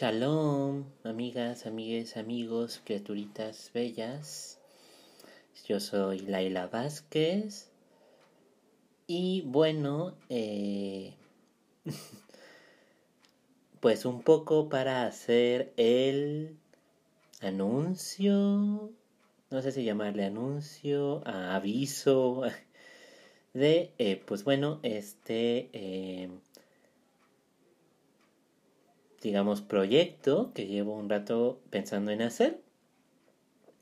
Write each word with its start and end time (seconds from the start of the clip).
Shalom, 0.00 0.84
amigas, 1.02 1.66
amigues, 1.66 2.16
amigos, 2.16 2.80
criaturitas 2.84 3.72
bellas. 3.74 4.60
Yo 5.66 5.80
soy 5.80 6.20
Laila 6.20 6.68
Vázquez. 6.68 7.68
Y 9.08 9.42
bueno, 9.42 10.14
eh, 10.28 11.14
pues 13.80 14.04
un 14.04 14.22
poco 14.22 14.68
para 14.68 15.04
hacer 15.04 15.72
el 15.76 16.56
anuncio, 17.40 18.92
no 19.50 19.62
sé 19.62 19.72
si 19.72 19.82
llamarle 19.82 20.26
anuncio, 20.26 21.26
aviso, 21.26 22.42
de, 23.52 23.92
eh, 23.98 24.22
pues 24.24 24.44
bueno, 24.44 24.78
este... 24.84 25.70
Eh, 25.72 26.30
digamos, 29.22 29.62
proyecto 29.62 30.52
que 30.54 30.66
llevo 30.66 30.94
un 30.94 31.08
rato 31.08 31.60
pensando 31.70 32.10
en 32.10 32.22
hacer. 32.22 32.60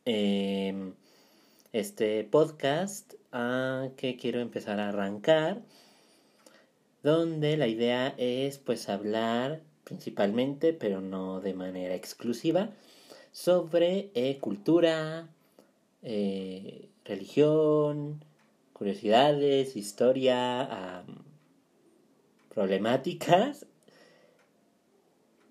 Em, 0.05 0.95
este 1.73 2.25
podcast 2.25 3.15
que 3.97 4.17
quiero 4.17 4.41
empezar 4.41 4.81
a 4.81 4.89
arrancar, 4.89 5.61
donde 7.03 7.57
la 7.59 7.67
idea 7.67 8.15
es 8.17 8.59
pues 8.59 8.89
hablar 8.89 9.61
principalmente, 9.85 10.73
pero 10.73 11.01
no 11.01 11.41
de 11.41 11.53
manera 11.55 11.95
exclusiva, 11.95 12.71
sobre 13.33 14.11
eh, 14.15 14.39
cultura, 14.41 15.29
eh, 16.03 16.89
religión, 17.05 18.25
curiosidades, 18.73 19.77
historia, 19.77 21.05
problemáticas 22.55 23.66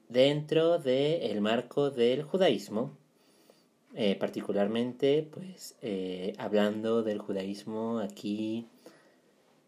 dentro 0.10 0.80
del 0.80 1.42
marco 1.42 1.90
del 1.90 2.24
judaísmo, 2.24 2.98
eh, 3.94 4.16
particularmente 4.16 5.28
pues 5.32 5.78
eh, 5.82 6.34
hablando 6.38 7.04
del 7.04 7.20
judaísmo 7.20 8.00
aquí, 8.00 8.68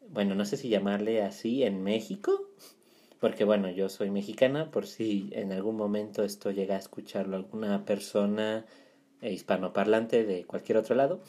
bueno, 0.10 0.36
no 0.36 0.46
sé 0.46 0.58
si 0.58 0.70
llamarle 0.70 1.22
así 1.22 1.64
en 1.64 1.82
México, 1.84 2.48
porque 3.20 3.44
bueno, 3.46 3.70
yo 3.70 3.90
soy 3.90 4.12
mexicana, 4.12 4.70
por 4.72 4.86
si 4.86 5.30
en 5.32 5.52
algún 5.52 5.76
momento 5.76 6.24
esto 6.24 6.52
llega 6.52 6.76
a 6.76 6.80
escucharlo 6.80 7.36
alguna 7.36 7.86
persona 7.86 8.66
eh, 9.22 9.32
hispanoparlante 9.32 10.26
de 10.26 10.46
cualquier 10.46 10.78
otro 10.78 10.96
lado, 10.96 11.22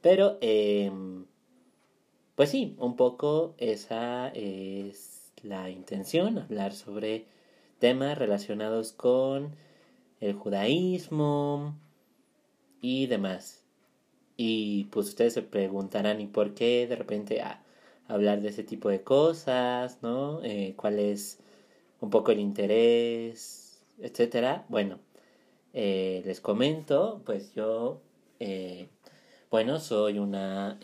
pero 0.00 0.38
em, 0.40 1.26
pues 2.34 2.50
sí, 2.50 2.76
un 2.78 2.96
poco 2.96 3.54
esa 3.58 4.28
es 4.28 5.32
la 5.42 5.70
intención, 5.70 6.38
hablar 6.38 6.72
sobre 6.72 7.26
temas 7.78 8.18
relacionados 8.18 8.92
con 8.92 9.54
el 10.20 10.34
judaísmo 10.34 11.76
y 12.80 13.06
demás. 13.06 13.64
Y 14.36 14.84
pues 14.86 15.08
ustedes 15.08 15.34
se 15.34 15.42
preguntarán, 15.42 16.20
¿y 16.20 16.26
por 16.26 16.54
qué 16.54 16.86
de 16.86 16.96
repente 16.96 17.40
a 17.42 17.62
hablar 18.06 18.40
de 18.40 18.48
ese 18.50 18.64
tipo 18.64 18.88
de 18.88 19.02
cosas? 19.02 19.98
¿No? 20.02 20.42
Eh, 20.44 20.74
¿Cuál 20.76 20.98
es 20.98 21.40
un 22.00 22.10
poco 22.10 22.32
el 22.32 22.40
interés? 22.40 23.82
Etcétera. 23.98 24.64
Bueno, 24.68 25.00
eh, 25.72 26.22
les 26.24 26.40
comento, 26.40 27.22
pues 27.26 27.52
yo, 27.54 28.00
eh, 28.38 28.88
bueno, 29.50 29.80
soy 29.80 30.18
una, 30.20 30.78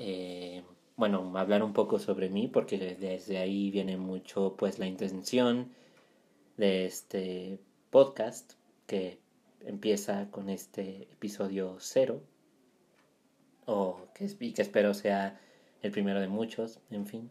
bueno, 0.96 1.32
hablar 1.36 1.62
un 1.62 1.72
poco 1.72 1.98
sobre 1.98 2.28
mí, 2.28 2.48
porque 2.48 2.78
desde 2.78 3.38
ahí 3.38 3.70
viene 3.70 3.96
mucho, 3.96 4.56
pues, 4.56 4.78
la 4.78 4.86
intención 4.86 5.70
de 6.56 6.86
este 6.86 7.58
podcast 7.90 8.54
que 8.86 9.18
empieza 9.60 10.30
con 10.30 10.48
este 10.48 11.08
episodio 11.12 11.76
cero 11.80 12.22
o 13.66 14.08
que, 14.14 14.30
y 14.40 14.52
que 14.52 14.62
espero 14.62 14.94
sea 14.94 15.40
el 15.82 15.90
primero 15.90 16.20
de 16.20 16.28
muchos, 16.28 16.80
en 16.90 17.06
fin. 17.06 17.30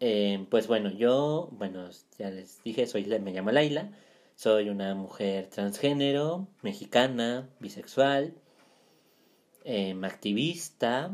Eh, 0.00 0.46
pues 0.50 0.66
bueno, 0.66 0.90
yo, 0.90 1.48
bueno, 1.52 1.88
ya 2.18 2.30
les 2.30 2.62
dije, 2.62 2.86
soy, 2.86 3.04
me 3.04 3.32
llamo 3.32 3.50
Laila, 3.50 3.90
soy 4.34 4.68
una 4.68 4.94
mujer 4.94 5.48
transgénero, 5.48 6.48
mexicana, 6.62 7.48
bisexual, 7.60 8.34
eh, 9.64 9.98
activista, 10.02 11.10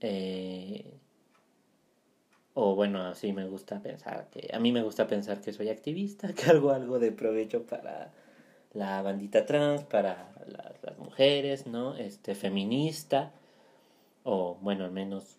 eh, 0.00 0.99
o 2.54 2.74
bueno, 2.74 3.02
así 3.02 3.32
me 3.32 3.46
gusta 3.46 3.80
pensar 3.80 4.28
que, 4.30 4.50
a 4.52 4.58
mí 4.58 4.72
me 4.72 4.82
gusta 4.82 5.06
pensar 5.06 5.40
que 5.40 5.52
soy 5.52 5.68
activista, 5.68 6.32
que 6.34 6.50
hago 6.50 6.70
algo 6.70 6.98
de 6.98 7.12
provecho 7.12 7.64
para 7.64 8.12
la 8.72 9.02
bandita 9.02 9.46
trans, 9.46 9.84
para 9.84 10.32
las 10.46 10.98
mujeres, 10.98 11.66
¿no? 11.66 11.96
Este, 11.96 12.34
feminista, 12.34 13.32
o 14.24 14.56
bueno, 14.60 14.84
al 14.84 14.92
menos 14.92 15.36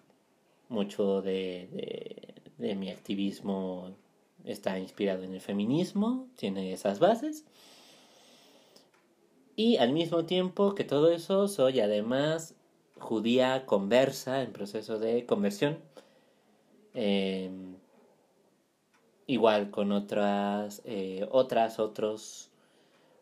mucho 0.70 1.22
de, 1.22 1.68
de, 1.72 2.34
de 2.58 2.76
mi 2.76 2.90
activismo 2.90 3.96
está 4.46 4.80
inspirado 4.80 5.24
en 5.24 5.34
el 5.34 5.42
feminismo, 5.42 6.28
tiene 6.36 6.74
esas 6.74 7.00
bases. 7.00 7.46
Y 9.56 9.78
al 9.78 9.94
mismo 9.94 10.26
tiempo 10.26 10.76
que 10.76 10.84
todo 10.84 11.12
eso, 11.12 11.48
soy 11.48 11.82
además 11.82 12.56
judía 12.98 13.66
conversa 13.66 14.42
en 14.44 14.54
proceso 14.54 15.00
de 15.00 15.26
conversión 15.26 15.78
Em, 16.94 17.76
igual 19.28 19.72
con 19.72 19.92
otras, 19.92 20.82
eh, 20.86 21.28
otras, 21.32 21.80
otros 21.80 22.52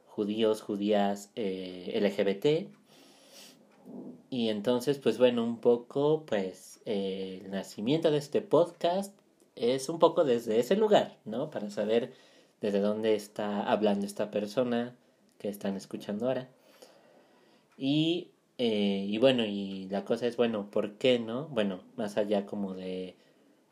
judíos, 0.07 0.61
judías 0.61 1.31
eh, 1.35 1.91
LGBT. 1.95 2.69
Y 4.29 4.49
entonces, 4.49 4.99
pues 4.99 5.17
bueno, 5.17 5.43
un 5.43 5.59
poco, 5.59 6.25
pues 6.25 6.81
el 6.85 7.49
nacimiento 7.51 8.11
de 8.11 8.17
este 8.17 8.41
podcast 8.41 9.13
es 9.55 9.89
un 9.89 9.99
poco 9.99 10.23
desde 10.23 10.59
ese 10.59 10.75
lugar, 10.75 11.17
¿no? 11.25 11.49
Para 11.49 11.69
saber 11.69 12.13
desde 12.61 12.79
dónde 12.79 13.15
está 13.15 13.63
hablando 13.69 14.05
esta 14.05 14.31
persona 14.31 14.95
que 15.37 15.49
están 15.49 15.75
escuchando 15.75 16.27
ahora. 16.27 16.49
Y, 17.77 18.31
eh, 18.57 19.05
y 19.07 19.17
bueno, 19.17 19.45
y 19.45 19.87
la 19.89 20.05
cosa 20.05 20.27
es, 20.27 20.37
bueno, 20.37 20.69
¿por 20.69 20.93
qué 20.97 21.19
no? 21.19 21.47
Bueno, 21.47 21.81
más 21.95 22.17
allá 22.17 22.45
como 22.45 22.73
de 22.73 23.15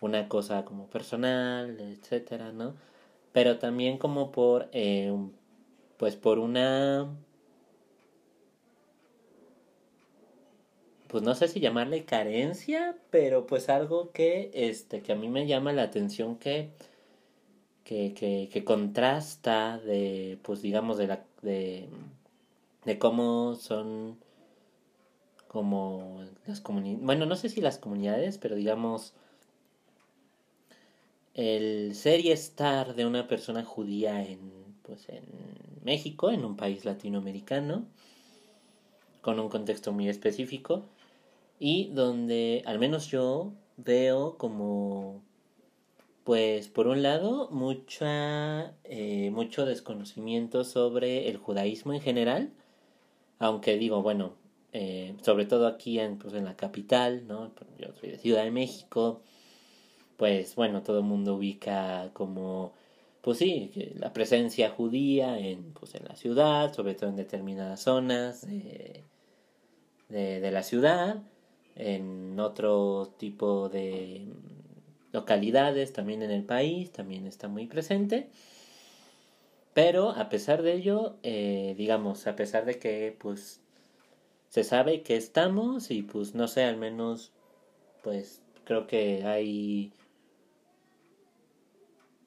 una 0.02 0.28
cosa 0.30 0.66
como 0.66 0.88
personal, 0.88 1.80
etcétera, 1.80 2.52
¿no? 2.52 2.76
Pero 3.34 3.60
también 3.60 3.98
como 3.98 4.32
por, 4.32 4.70
eh, 4.72 5.14
pues 5.98 6.16
por 6.16 6.40
una, 6.40 7.08
pues 11.08 11.24
no 11.24 11.36
sé 11.36 11.48
si 11.48 11.60
llamarle 11.60 12.06
carencia, 12.06 12.98
pero 13.10 13.48
pues 13.48 13.70
algo 13.70 14.12
que, 14.12 14.52
este, 14.54 15.02
que 15.02 15.14
a 15.14 15.16
mí 15.16 15.30
me 15.30 15.48
llama 15.48 15.74
la 15.74 15.84
atención 15.84 16.38
que, 16.38 16.70
que, 17.84 18.14
que, 18.14 18.50
que 18.52 18.64
contrasta 18.64 19.80
de, 19.80 20.40
pues 20.44 20.62
digamos, 20.62 20.98
de 20.98 21.08
la, 21.08 21.26
de, 21.42 21.90
de 22.86 23.00
cómo 23.00 23.56
son 23.56 24.18
como 25.48 26.22
las 26.46 26.62
comunidades, 26.62 27.04
bueno, 27.04 27.26
no 27.26 27.36
sé 27.36 27.50
si 27.50 27.62
las 27.62 27.78
comunidades, 27.78 28.38
pero 28.38 28.56
digamos, 28.56 29.14
el 31.38 31.94
ser 31.96 32.20
y 32.20 32.32
estar 32.32 32.96
de 32.96 33.06
una 33.06 33.28
persona 33.28 33.64
judía 33.64 34.24
en, 34.24 34.40
pues, 34.82 35.08
en 35.08 35.24
México, 35.84 36.32
en 36.32 36.44
un 36.44 36.58
país 36.58 36.84
latinoamericano, 36.84 37.86
con 39.22 39.40
un 39.40 39.48
contexto 39.48 39.94
muy 39.94 40.10
específico, 40.10 40.84
y 41.60 41.90
donde 41.94 42.64
al 42.66 42.80
menos 42.80 43.08
yo 43.08 43.54
veo 43.78 44.38
como, 44.38 45.22
pues 46.24 46.70
por 46.70 46.88
un 46.88 47.04
lado, 47.04 47.50
mucha, 47.52 48.74
eh, 48.84 49.30
mucho 49.32 49.66
desconocimiento 49.66 50.64
sobre 50.64 51.30
el 51.30 51.38
judaísmo 51.38 51.94
en 51.94 52.02
general, 52.02 52.52
aunque 53.38 53.78
digo, 53.78 54.02
bueno, 54.02 54.34
eh, 54.74 55.16
sobre 55.22 55.46
todo 55.46 55.68
aquí 55.68 56.00
en, 56.00 56.18
pues, 56.18 56.34
en 56.34 56.46
la 56.46 56.56
capital, 56.56 57.28
¿no? 57.28 57.52
Yo 57.78 57.94
soy 58.00 58.10
de 58.10 58.18
Ciudad 58.18 58.44
de 58.44 58.52
México, 58.52 59.22
pues 60.18 60.56
bueno, 60.56 60.84
todo 60.84 61.00
el 61.00 61.06
mundo 61.06 61.36
ubica 61.36 62.10
como, 62.14 62.74
pues 63.22 63.38
sí, 63.38 63.72
la 63.96 64.14
presencia 64.14 64.70
judía 64.72 65.38
en, 65.40 65.74
pues, 65.74 65.96
en 65.96 66.06
la 66.06 66.16
ciudad, 66.16 66.74
sobre 66.74 66.96
todo 66.96 67.10
en 67.12 67.16
determinadas 67.16 67.82
zonas 67.82 68.42
de, 68.48 69.04
de, 70.10 70.52
la 70.52 70.64
ciudad, 70.64 71.18
en 71.76 72.40
otro 72.40 73.14
tipo 73.18 73.70
de 73.70 74.26
localidades 75.12 75.94
también 75.94 76.24
en 76.24 76.32
el 76.32 76.44
país, 76.44 76.92
también 76.92 77.28
está 77.28 77.48
muy 77.48 77.68
presente. 77.68 78.30
Pero 79.74 80.10
a 80.10 80.30
pesar 80.30 80.64
de 80.64 80.74
ello, 80.74 81.18
eh, 81.22 81.76
digamos, 81.78 82.26
a 82.26 82.36
pesar 82.36 82.66
de 82.66 82.80
que 82.80 83.16
pues 83.20 83.62
se 84.50 84.64
sabe 84.64 85.04
que 85.04 85.16
estamos 85.16 85.92
y 85.92 86.02
pues 86.02 86.34
no 86.34 86.48
sé, 86.48 86.64
al 86.64 86.78
menos 86.78 87.32
pues 88.04 88.42
creo 88.64 88.88
que 88.88 89.24
hay 89.24 89.92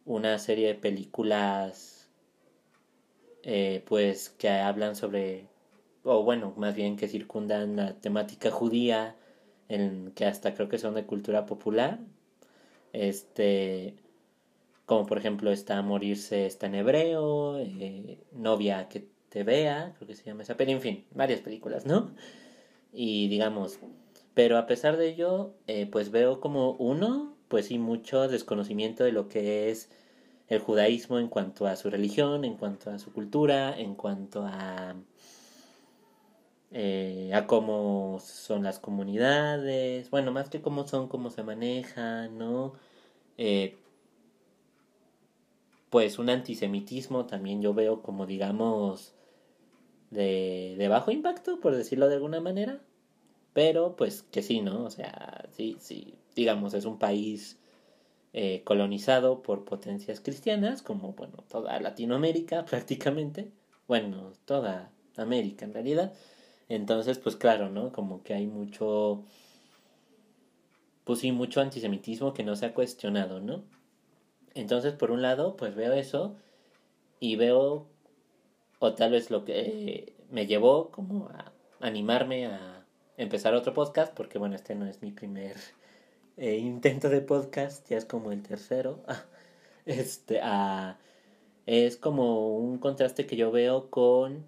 una 0.05 0.39
serie 0.39 0.69
de 0.69 0.75
películas 0.75 2.09
eh, 3.43 3.83
pues 3.87 4.31
que 4.31 4.49
hablan 4.49 4.97
sobre 4.97 5.47
o 6.03 6.23
bueno 6.23 6.53
más 6.57 6.75
bien 6.75 6.97
que 6.97 7.09
circundan 7.09 7.77
la 7.77 7.95
temática 7.95 8.51
judía 8.51 9.17
en 9.69 10.13
que 10.13 10.27
hasta 10.27 10.55
creo 10.55 10.69
que 10.69 10.79
son 10.79 10.95
de 10.95 11.07
cultura 11.07 11.47
popular. 11.47 12.01
Este 12.93 13.95
como 14.87 15.07
por 15.07 15.19
ejemplo 15.19 15.53
está 15.53 15.81
morirse 15.83 16.47
está 16.47 16.67
en 16.67 16.75
hebreo 16.75 17.59
eh, 17.59 18.19
novia 18.33 18.89
que 18.89 19.07
te 19.29 19.45
vea 19.45 19.95
creo 19.97 20.09
que 20.09 20.17
se 20.17 20.25
llama 20.25 20.43
esa 20.43 20.57
pero 20.57 20.73
en 20.73 20.81
fin 20.81 21.07
varias 21.15 21.41
películas 21.41 21.87
no 21.87 22.11
y 22.93 23.29
digamos 23.29 23.79
pero 24.35 24.59
a 24.59 24.67
pesar 24.67 24.97
de 24.97 25.09
ello 25.11 25.55
eh, 25.69 25.87
pues 25.87 26.11
veo 26.11 26.41
como 26.41 26.73
uno 26.73 27.37
pues 27.51 27.67
sí 27.67 27.79
mucho 27.79 28.29
desconocimiento 28.29 29.03
de 29.03 29.11
lo 29.11 29.29
que 29.29 29.71
es 29.71 29.91
el 30.49 30.61
judaísmo 30.61 31.19
en 31.19 31.29
cuanto 31.29 31.67
a 31.67 31.75
su 31.75 31.91
religión, 31.91 32.45
en 32.45 32.57
cuanto 32.57 32.91
a 32.91 32.99
su 33.01 33.13
cultura, 33.13 33.77
en 33.77 33.97
cuanto 33.97 34.45
a, 34.47 34.95
eh, 36.71 37.33
a 37.35 37.49
cómo 37.49 38.21
son 38.21 38.63
las 38.63 38.79
comunidades, 38.79 40.11
bueno, 40.11 40.31
más 40.31 40.49
que 40.49 40.63
cómo 40.63 40.87
son, 40.87 41.09
cómo 41.09 41.31
se 41.31 41.43
manejan, 41.43 42.39
¿no? 42.39 42.75
Eh, 43.37 43.77
pues 45.91 46.21
un 46.21 46.31
antisemitismo 46.31 47.27
también 47.27 47.63
yo 47.63 47.75
veo 47.75 48.01
como 48.01 48.27
digamos 48.27 49.13
de, 50.11 50.77
de 50.79 50.89
bajo 50.89 51.11
impacto, 51.11 51.59
por 51.61 51.75
decirlo 51.75 52.09
de 52.09 52.15
alguna 52.15 52.41
manera, 52.41 52.81
pero 53.61 53.95
pues 53.95 54.23
que 54.23 54.41
sí, 54.41 54.63
¿no? 54.63 54.85
O 54.85 54.91
sea, 54.91 55.45
sí, 55.51 55.77
sí, 55.81 56.15
digamos, 56.35 56.73
es 56.73 56.87
un 56.87 56.99
país 56.99 57.59
eh, 58.33 58.63
colonizado 58.65 59.43
por 59.43 59.67
potencias 59.67 60.21
cristianas, 60.21 60.81
como 60.81 61.13
bueno, 61.13 61.45
toda 61.47 61.79
Latinoamérica 61.79 62.65
prácticamente, 62.71 63.51
bueno, 63.87 64.33
toda 64.47 64.91
América 65.19 65.67
en 65.67 65.75
realidad. 65.75 66.15
Entonces, 66.71 67.19
pues 67.19 67.37
claro, 67.37 67.69
¿no? 67.69 67.93
Como 67.93 68.23
que 68.23 68.33
hay 68.33 68.47
mucho, 68.47 69.25
pues 71.05 71.19
sí, 71.19 71.31
mucho 71.31 71.61
antisemitismo 71.61 72.33
que 72.33 72.45
no 72.45 72.57
se 72.57 72.65
ha 72.65 72.73
cuestionado, 72.73 73.41
¿no? 73.41 73.65
Entonces, 74.55 74.95
por 74.95 75.11
un 75.11 75.21
lado, 75.21 75.59
pues 75.59 75.75
veo 75.75 75.93
eso 75.93 76.35
y 77.21 77.37
veo, 77.37 77.89
o 78.79 78.95
tal 78.95 79.11
vez 79.13 79.31
lo 79.31 79.45
que 79.45 80.15
me 80.31 80.47
llevó 80.47 80.91
como 80.91 81.29
a 81.29 81.53
animarme 81.81 82.47
a 82.47 82.80
empezar 83.17 83.55
otro 83.55 83.75
podcast, 83.75 84.15
porque 84.15 84.39
bueno, 84.39 84.57
este 84.57 84.75
no 84.75 84.87
es 84.87 85.03
mi 85.03 85.13
primer 85.13 85.57
eh, 86.37 86.57
intento 86.57 87.09
de 87.09 87.21
podcast, 87.21 87.89
ya 87.89 87.99
es 87.99 88.05
como 88.05 88.33
el 88.33 88.43
tercero. 88.43 89.03
este, 89.87 90.41
ah, 90.43 90.99
es 91.67 91.97
como 91.97 92.57
un 92.59 92.79
contraste 92.79 93.27
que 93.27 93.37
yo 93.37 93.51
veo 93.51 93.91
con, 93.91 94.45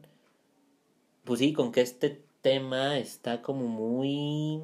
pues 1.25 1.41
sí, 1.41 1.53
con 1.53 1.73
que 1.73 1.82
este 1.82 2.23
tema 2.43 2.99
está 2.99 3.43
como 3.43 3.67
muy 3.69 4.62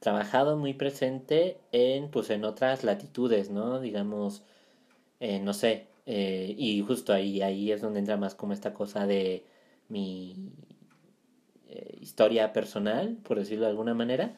trabajado, 0.00 0.56
muy 0.56 0.74
presente 0.74 1.58
en, 1.72 2.10
pues 2.10 2.30
en 2.30 2.44
otras 2.44 2.84
latitudes, 2.84 3.50
¿no? 3.50 3.80
Digamos, 3.80 4.42
eh, 5.20 5.40
no 5.40 5.52
sé, 5.54 5.88
eh, 6.06 6.54
y 6.56 6.80
justo 6.82 7.12
ahí, 7.12 7.42
ahí 7.42 7.72
es 7.72 7.82
donde 7.82 7.98
entra 8.00 8.16
más 8.16 8.34
como 8.34 8.52
esta 8.52 8.72
cosa 8.74 9.06
de 9.06 9.44
mi 9.88 10.52
historia 12.00 12.52
personal, 12.52 13.18
por 13.22 13.38
decirlo 13.38 13.64
de 13.64 13.70
alguna 13.70 13.94
manera 13.94 14.36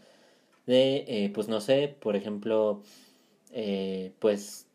de, 0.67 1.05
eh, 1.09 1.31
pues 1.35 1.49
no 1.49 1.61
sé, 1.61 1.95
por 2.01 2.17
ejemplo, 2.17 2.83
eh, 3.53 4.13
pues 4.19 4.67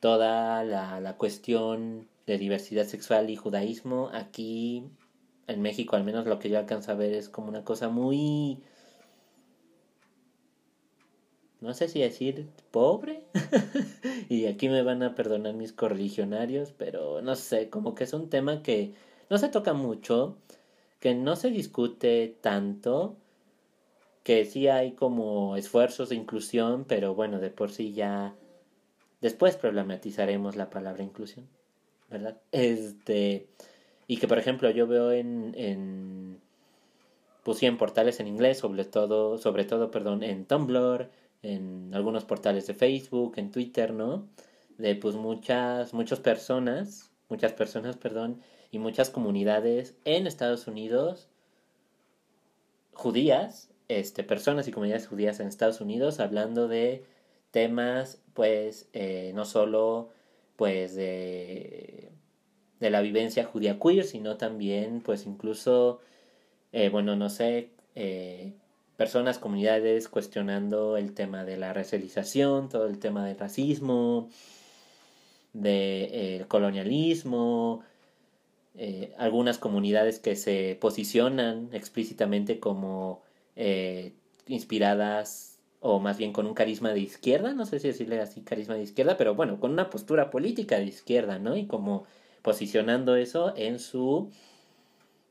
toda 0.00 0.64
la, 0.64 1.00
la 1.00 1.16
cuestión 1.16 2.08
de 2.26 2.38
diversidad 2.38 2.84
sexual 2.84 3.30
y 3.30 3.36
judaísmo 3.36 4.10
aquí 4.12 4.84
en 5.48 5.62
México 5.62 5.96
al 5.96 6.04
menos 6.04 6.26
lo 6.26 6.38
que 6.38 6.50
yo 6.50 6.58
alcanzo 6.58 6.92
a 6.92 6.94
ver 6.94 7.14
es 7.14 7.28
como 7.28 7.48
una 7.48 7.64
cosa 7.64 7.88
muy 7.88 8.62
no 11.60 11.74
sé 11.74 11.88
si 11.88 12.00
decir 12.00 12.48
pobre 12.70 13.24
y 14.28 14.44
aquí 14.46 14.68
me 14.68 14.82
van 14.82 15.02
a 15.02 15.14
perdonar 15.14 15.54
mis 15.54 15.72
correligionarios 15.72 16.72
pero 16.72 17.22
no 17.22 17.34
sé 17.34 17.70
como 17.70 17.94
que 17.94 18.04
es 18.04 18.12
un 18.12 18.28
tema 18.28 18.62
que 18.62 18.92
no 19.30 19.38
se 19.38 19.48
toca 19.48 19.72
mucho 19.72 20.36
que 21.00 21.14
no 21.14 21.36
se 21.36 21.50
discute 21.50 22.36
tanto 22.40 23.16
que 24.22 24.44
sí 24.44 24.68
hay 24.68 24.92
como 24.92 25.56
esfuerzos 25.56 26.10
de 26.10 26.16
inclusión, 26.16 26.84
pero 26.86 27.14
bueno, 27.14 27.38
de 27.38 27.50
por 27.50 27.70
sí 27.70 27.94
ya 27.94 28.34
después 29.20 29.56
problematizaremos 29.56 30.56
la 30.56 30.70
palabra 30.70 31.02
inclusión, 31.02 31.48
¿verdad? 32.10 32.36
Este, 32.52 33.48
y 34.06 34.18
que 34.18 34.28
por 34.28 34.38
ejemplo 34.38 34.70
yo 34.70 34.86
veo 34.86 35.12
en, 35.12 35.54
en 35.56 36.40
pues 37.42 37.58
sí, 37.58 37.66
en 37.66 37.78
portales 37.78 38.20
en 38.20 38.26
inglés, 38.26 38.58
sobre 38.58 38.84
todo, 38.84 39.38
sobre 39.38 39.64
todo, 39.64 39.90
perdón, 39.90 40.22
en 40.22 40.44
Tumblr, 40.44 41.10
en 41.42 41.90
algunos 41.94 42.26
portales 42.26 42.66
de 42.66 42.74
Facebook, 42.74 43.34
en 43.36 43.50
Twitter, 43.50 43.94
¿no? 43.94 44.28
De 44.76 44.94
pues 44.96 45.14
muchas, 45.14 45.94
muchas 45.94 46.20
personas, 46.20 47.10
muchas 47.30 47.54
personas, 47.54 47.96
perdón, 47.96 48.42
y 48.70 48.78
muchas 48.78 49.10
comunidades 49.10 49.94
en 50.04 50.26
Estados 50.26 50.66
Unidos 50.66 51.28
judías 52.92 53.70
este, 53.88 54.22
personas 54.22 54.68
y 54.68 54.72
comunidades 54.72 55.06
judías 55.06 55.40
en 55.40 55.48
Estados 55.48 55.80
Unidos 55.80 56.20
hablando 56.20 56.68
de 56.68 57.04
temas, 57.50 58.20
pues, 58.34 58.88
eh, 58.92 59.32
no 59.34 59.44
solo, 59.44 60.10
pues, 60.56 60.94
de, 60.94 62.10
de 62.80 62.90
la 62.90 63.00
vivencia 63.00 63.44
judía 63.44 63.78
queer, 63.78 64.04
sino 64.04 64.36
también, 64.36 65.00
pues, 65.00 65.26
incluso, 65.26 66.00
eh, 66.72 66.90
bueno, 66.90 67.16
no 67.16 67.30
sé, 67.30 67.70
eh, 67.94 68.52
personas, 68.96 69.38
comunidades 69.38 70.08
cuestionando 70.08 70.96
el 70.98 71.14
tema 71.14 71.44
de 71.44 71.56
la 71.56 71.72
racialización, 71.72 72.68
todo 72.68 72.86
el 72.86 72.98
tema 72.98 73.24
del 73.26 73.38
racismo, 73.38 74.28
del 75.54 76.46
colonialismo, 76.46 77.82
algunas 79.16 79.58
comunidades 79.58 80.18
que 80.20 80.36
se 80.36 80.76
posicionan 80.80 81.68
explícitamente 81.72 82.60
como 82.60 83.22
eh, 83.56 84.12
inspiradas 84.46 85.58
o 85.80 86.00
más 86.00 86.18
bien 86.18 86.32
con 86.32 86.46
un 86.46 86.54
carisma 86.54 86.92
de 86.92 87.00
izquierda, 87.00 87.52
no 87.52 87.66
sé 87.66 87.78
si 87.78 87.88
decirle 87.88 88.20
así 88.20 88.42
carisma 88.42 88.74
de 88.74 88.82
izquierda, 88.82 89.16
pero 89.16 89.34
bueno, 89.34 89.60
con 89.60 89.72
una 89.72 89.90
postura 89.90 90.30
política 90.30 90.78
de 90.78 90.84
izquierda, 90.84 91.38
¿no? 91.38 91.56
Y 91.56 91.66
como 91.66 92.04
posicionando 92.42 93.16
eso 93.16 93.52
en 93.56 93.78
su, 93.78 94.30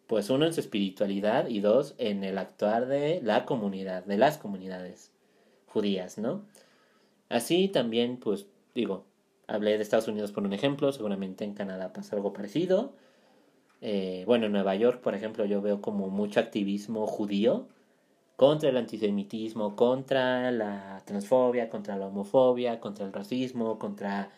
pues 0.08 0.30
uno 0.30 0.46
en 0.46 0.54
su 0.54 0.62
espiritualidad 0.62 1.48
y 1.48 1.60
dos 1.60 1.96
en 1.98 2.24
el 2.24 2.38
actuar 2.38 2.88
de 2.88 3.22
la 3.24 3.46
comunidad, 3.46 4.06
de 4.06 4.18
las 4.18 4.38
comunidades 4.38 5.12
judías, 5.68 6.18
¿no? 6.18 6.44
Así 7.30 7.68
también, 7.68 8.18
pues 8.18 8.46
digo, 8.74 9.06
hablé 9.48 9.77
de 9.77 9.84
Estados 9.84 10.08
Unidos 10.08 10.32
por 10.32 10.44
un 10.44 10.54
ejemplo, 10.54 10.92
seguramente 10.92 11.44
en 11.44 11.54
Canadá 11.54 11.92
pasa 11.92 12.16
algo 12.16 12.34
parecido. 12.34 12.94
Eh, 13.81 14.24
bueno, 14.25 14.48
en 14.48 14.51
Nueva 14.53 14.75
York, 14.75 15.01
por 15.01 15.15
ejemplo, 15.15 15.46
yo 15.46 15.62
veo 15.62 15.81
como 15.81 16.10
mucho 16.10 16.39
activismo 16.39 17.05
judío 17.07 17.67
contra 18.36 18.69
el 18.69 18.77
antisemitismo, 18.77 19.75
contra 19.75 20.51
la 20.51 21.01
transfobia, 21.05 21.69
contra 21.69 21.98
la 21.98 22.07
homofobia, 22.07 22.79
contra 22.79 23.05
el 23.05 23.13
racismo, 23.13 23.79
contra 23.79 24.31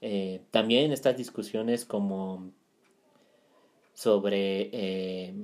eh, 0.00 0.42
también 0.50 0.92
estas 0.92 1.16
discusiones 1.16 1.84
como 1.84 2.50
sobre 3.94 4.70
eh, 4.72 5.34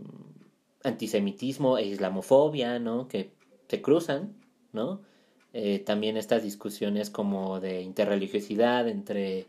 antisemitismo 0.85 1.79
e 1.79 1.87
islamofobia, 1.87 2.79
¿no? 2.79 3.09
Que 3.09 3.33
se 3.69 3.83
cruzan, 3.83 4.35
¿no? 4.73 5.03
También 5.87 6.17
estas 6.17 6.45
discusiones 6.45 7.11
como 7.11 7.59
de 7.59 7.83
interreligiosidad 7.83 8.87
entre, 8.87 9.49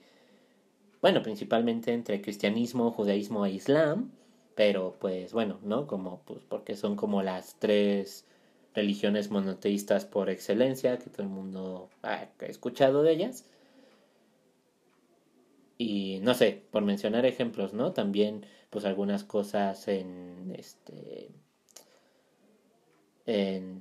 bueno, 1.02 1.24
principalmente 1.24 1.94
entre 1.94 2.22
cristianismo, 2.22 2.92
judaísmo 2.92 3.46
e 3.46 3.52
islam, 3.52 4.12
pero 4.56 4.96
pues 5.00 5.34
bueno, 5.34 5.60
¿no? 5.64 5.88
Como, 5.88 6.22
pues 6.26 6.42
porque 6.48 6.76
son 6.76 6.96
como 6.96 7.24
las 7.24 7.56
tres 7.60 8.26
religiones 8.74 9.32
monoteístas 9.32 10.06
por 10.06 10.30
excelencia, 10.30 10.98
que 11.00 11.10
todo 11.10 11.24
el 11.24 11.30
mundo 11.30 11.90
ha 12.04 12.28
escuchado 12.42 13.04
de 13.04 13.14
ellas. 13.14 13.46
Y 15.78 16.20
no 16.24 16.34
sé, 16.34 16.62
por 16.72 16.84
mencionar 16.84 17.26
ejemplos, 17.26 17.74
¿no? 17.74 17.94
También, 17.94 18.46
pues 18.70 18.86
algunas 18.86 19.24
cosas 19.24 19.88
en 19.88 20.54
este. 20.58 21.30
En. 23.26 23.80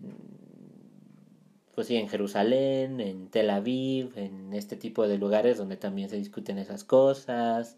Pues 1.79 1.87
sí, 1.87 1.95
en 1.95 2.09
Jerusalén, 2.09 2.99
en 2.99 3.29
Tel 3.29 3.51
Aviv, 3.51 4.11
en 4.17 4.53
este 4.53 4.75
tipo 4.75 5.07
de 5.07 5.17
lugares 5.17 5.59
donde 5.59 5.77
también 5.77 6.09
se 6.09 6.17
discuten 6.17 6.59
esas 6.59 6.83
cosas. 6.83 7.77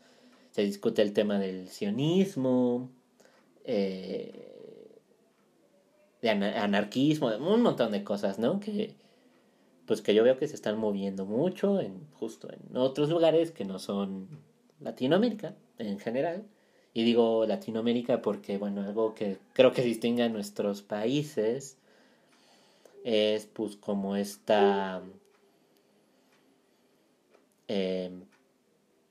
Se 0.52 0.62
discute 0.62 1.02
el 1.02 1.12
tema 1.12 1.38
del 1.38 1.68
sionismo. 1.68 2.88
Eh, 3.62 5.02
de 6.22 6.30
anarquismo, 6.30 7.26
un 7.26 7.60
montón 7.60 7.92
de 7.92 8.02
cosas, 8.02 8.38
¿no? 8.38 8.58
Que 8.58 8.94
pues 9.84 10.00
que 10.00 10.14
yo 10.14 10.24
veo 10.24 10.38
que 10.38 10.48
se 10.48 10.54
están 10.54 10.78
moviendo 10.78 11.26
mucho 11.26 11.78
en 11.78 12.06
justo 12.14 12.48
en 12.50 12.74
otros 12.78 13.10
lugares 13.10 13.50
que 13.50 13.66
no 13.66 13.78
son 13.78 14.28
Latinoamérica 14.80 15.56
en 15.76 15.98
general. 15.98 16.46
Y 16.94 17.04
digo 17.04 17.44
Latinoamérica 17.44 18.22
porque, 18.22 18.56
bueno, 18.56 18.80
algo 18.80 19.14
que 19.14 19.36
creo 19.52 19.72
que 19.72 19.82
distingue 19.82 20.22
a 20.22 20.30
nuestros 20.30 20.80
países 20.80 21.76
es 23.04 23.46
pues 23.46 23.76
como 23.76 24.16
esta... 24.16 25.02
Em, 27.68 28.24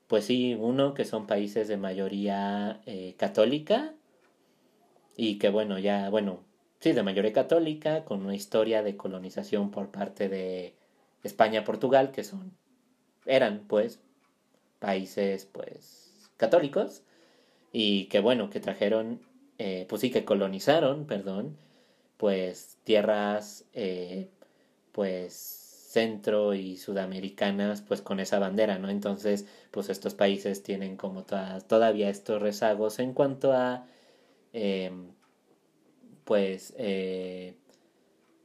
pues 0.06 0.24
sí, 0.26 0.54
uno 0.58 0.92
que 0.94 1.04
son 1.04 1.26
países 1.26 1.68
de 1.68 1.76
mayoría 1.76 2.80
eh, 2.86 3.14
católica 3.16 3.94
y 5.16 5.38
que 5.38 5.50
bueno, 5.50 5.78
ya, 5.78 6.10
bueno, 6.10 6.40
sí, 6.80 6.92
de 6.92 7.02
mayoría 7.02 7.32
católica, 7.32 8.04
con 8.04 8.24
una 8.24 8.34
historia 8.34 8.82
de 8.82 8.96
colonización 8.96 9.70
por 9.70 9.90
parte 9.90 10.28
de 10.28 10.74
España-Portugal, 11.22 12.10
que 12.10 12.24
son, 12.24 12.52
eran 13.26 13.64
pues 13.68 14.00
países 14.78 15.46
pues 15.46 16.30
católicos 16.36 17.02
y 17.72 18.06
que 18.06 18.20
bueno, 18.20 18.50
que 18.50 18.60
trajeron, 18.60 19.20
eh, 19.58 19.86
pues 19.88 20.00
sí, 20.00 20.10
que 20.10 20.24
colonizaron, 20.24 21.06
perdón, 21.06 21.56
pues 22.20 22.78
tierras 22.84 23.64
eh, 23.72 24.30
pues 24.92 25.34
centro 25.90 26.54
y 26.54 26.76
sudamericanas 26.76 27.82
pues 27.82 28.00
con 28.00 28.20
esa 28.20 28.38
bandera, 28.38 28.78
¿no? 28.78 28.90
Entonces 28.90 29.46
pues 29.72 29.88
estos 29.88 30.14
países 30.14 30.62
tienen 30.62 30.96
como 30.96 31.24
todas, 31.24 31.66
todavía 31.66 32.10
estos 32.10 32.40
rezagos 32.40 32.98
en 33.00 33.14
cuanto 33.14 33.52
a 33.52 33.86
Em, 34.52 35.12
pues, 36.24 36.74
eh, 36.78 37.56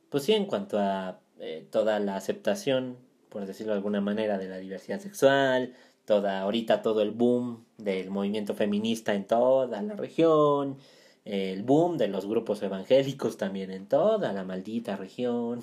pues 0.09 0.23
sí, 0.23 0.33
en 0.33 0.45
cuanto 0.45 0.79
a 0.79 1.19
eh, 1.39 1.67
toda 1.71 1.99
la 1.99 2.15
aceptación, 2.15 2.97
por 3.29 3.45
decirlo 3.45 3.73
de 3.73 3.77
alguna 3.77 4.01
manera, 4.01 4.37
de 4.37 4.47
la 4.47 4.57
diversidad 4.57 4.99
sexual, 4.99 5.73
toda, 6.05 6.41
ahorita 6.41 6.81
todo 6.81 7.01
el 7.01 7.11
boom 7.11 7.65
del 7.77 8.09
movimiento 8.09 8.53
feminista 8.55 9.13
en 9.13 9.25
toda 9.25 9.81
la 9.81 9.95
región, 9.95 10.77
el 11.25 11.63
boom 11.63 11.97
de 11.97 12.07
los 12.07 12.27
grupos 12.27 12.61
evangélicos 12.61 13.37
también 13.37 13.71
en 13.71 13.87
toda 13.87 14.31
la 14.31 14.43
maldita 14.43 14.95
región, 14.95 15.61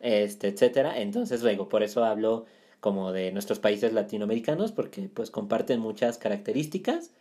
este, 0.00 0.48
etcétera. 0.48 1.00
Entonces, 1.00 1.42
luego, 1.42 1.68
por 1.68 1.82
eso 1.82 2.04
hablo 2.04 2.44
como 2.80 3.12
de 3.12 3.30
nuestros 3.30 3.60
países 3.60 3.92
latinoamericanos, 3.92 4.72
porque 4.72 5.08
pues 5.08 5.30
comparten 5.30 5.78
muchas 5.78 6.18
características. 6.18 7.12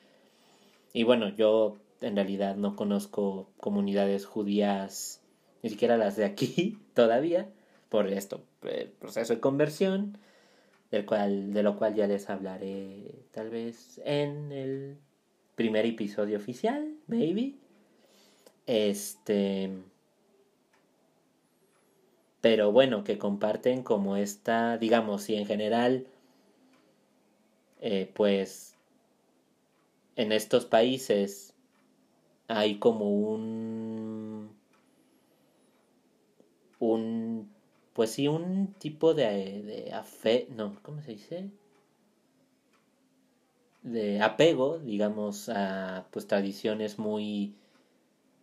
Y 0.92 1.04
bueno, 1.04 1.30
yo 1.30 1.78
en 2.02 2.16
realidad 2.16 2.56
no 2.56 2.76
conozco 2.76 3.48
comunidades 3.58 4.26
judías, 4.26 5.22
ni 5.62 5.70
siquiera 5.70 5.98
las 5.98 6.16
de 6.16 6.26
aquí 6.26 6.80
todavía, 6.96 7.48
por 7.90 8.08
esto, 8.08 8.42
el 8.64 8.88
proceso 8.88 9.36
de 9.36 9.40
conversión, 9.40 10.18
del 10.90 11.06
cual, 11.06 11.54
de 11.54 11.64
lo 11.64 11.78
cual 11.78 11.94
ya 11.94 12.08
les 12.08 12.30
hablaré 12.30 13.24
tal 13.32 13.50
vez 13.50 14.02
en 14.04 14.52
el 14.52 14.98
primer 15.56 15.86
episodio 15.86 16.38
oficial, 16.38 16.96
maybe. 17.08 17.56
Este. 18.66 19.72
Pero 22.42 22.72
bueno, 22.72 23.04
que 23.04 23.18
comparten 23.18 23.84
como 23.84 24.18
esta, 24.18 24.78
digamos, 24.78 25.30
y 25.30 25.36
en 25.36 25.46
general, 25.46 26.08
eh, 27.82 28.10
pues 28.14 28.76
en 30.16 30.32
estos 30.32 30.66
países 30.66 31.54
hay 32.48 32.78
como 32.80 33.10
un 33.10 34.52
un 36.80 37.50
pues 37.94 38.12
sí 38.12 38.28
un 38.28 38.74
tipo 38.74 39.14
de, 39.14 39.62
de 39.64 39.94
afe 39.94 40.48
no 40.56 40.78
cómo 40.82 41.02
se 41.02 41.12
dice 41.12 41.50
de 43.84 44.22
apego 44.22 44.80
digamos 44.80 45.50
a 45.50 46.06
pues 46.12 46.28
tradiciones 46.28 47.00
muy 47.00 47.56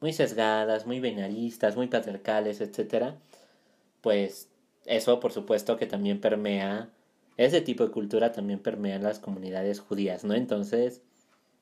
muy 0.01 0.13
sesgadas 0.13 0.87
muy 0.87 1.01
venaristas 1.01 1.77
muy 1.77 1.87
patriarcales 1.89 2.61
etcétera 2.61 3.19
pues 4.01 4.49
eso 4.87 5.21
por 5.21 5.33
supuesto 5.33 5.77
que 5.77 5.87
también 5.87 6.21
permea 6.21 6.91
ese 7.37 7.61
tipo 7.61 7.85
de 7.85 7.93
cultura 7.93 8.33
también 8.33 8.61
permea 8.61 8.97
en 8.97 9.05
las 9.05 9.21
comunidades 9.21 9.81
judías 9.81 10.25
no 10.25 10.35
entonces 10.35 11.03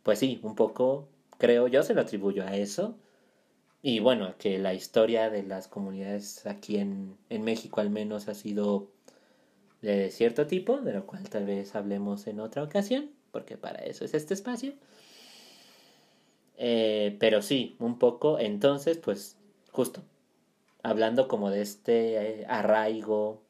pues 0.02 0.18
sí 0.20 0.40
un 0.42 0.54
poco 0.54 1.08
creo 1.38 1.68
yo 1.68 1.82
se 1.82 1.94
lo 1.94 2.00
atribuyo 2.02 2.44
a 2.44 2.56
eso. 2.56 2.96
Y 3.82 4.00
bueno, 4.00 4.34
que 4.38 4.58
la 4.58 4.74
historia 4.74 5.30
de 5.30 5.42
las 5.42 5.68
comunidades 5.68 6.46
aquí 6.46 6.78
en, 6.78 7.16
en 7.30 7.44
México 7.44 7.80
al 7.80 7.90
menos 7.90 8.28
ha 8.28 8.34
sido 8.34 8.90
de 9.82 10.10
cierto 10.10 10.46
tipo, 10.46 10.78
de 10.80 10.92
lo 10.94 11.06
cual 11.06 11.28
tal 11.30 11.46
vez 11.46 11.74
hablemos 11.76 12.26
en 12.26 12.40
otra 12.40 12.64
ocasión, 12.64 13.10
porque 13.36 13.58
para 13.58 13.84
eso 13.84 14.06
es 14.06 14.14
este 14.14 14.32
espacio. 14.32 14.72
Eh, 16.56 17.18
pero 17.20 17.42
sí, 17.42 17.76
un 17.80 17.98
poco, 17.98 18.38
entonces, 18.38 18.96
pues, 18.96 19.36
justo, 19.72 20.02
hablando 20.82 21.28
como 21.28 21.50
de 21.50 21.60
este 21.60 22.40
eh, 22.40 22.46
arraigo 22.48 23.42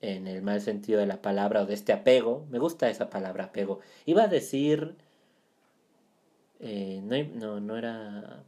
en 0.00 0.26
el 0.26 0.42
mal 0.42 0.60
sentido 0.60 0.98
de 0.98 1.06
la 1.06 1.22
palabra 1.22 1.62
o 1.62 1.66
de 1.66 1.74
este 1.74 1.92
apego, 1.92 2.44
me 2.50 2.58
gusta 2.58 2.90
esa 2.90 3.08
palabra 3.08 3.44
apego. 3.44 3.78
Iba 4.04 4.24
a 4.24 4.26
decir 4.26 4.96
eh, 6.58 7.00
no, 7.36 7.60
no, 7.60 7.76
era... 7.76 8.42